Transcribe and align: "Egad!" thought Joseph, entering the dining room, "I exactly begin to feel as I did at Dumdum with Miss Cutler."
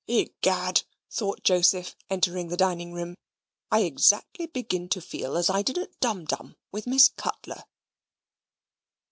"Egad!" 0.07 0.81
thought 1.11 1.43
Joseph, 1.43 1.95
entering 2.09 2.47
the 2.47 2.57
dining 2.57 2.91
room, 2.91 3.13
"I 3.69 3.81
exactly 3.81 4.47
begin 4.47 4.89
to 4.89 4.99
feel 4.99 5.37
as 5.37 5.47
I 5.47 5.61
did 5.61 5.77
at 5.77 5.99
Dumdum 5.99 6.55
with 6.71 6.87
Miss 6.87 7.09
Cutler." 7.09 7.65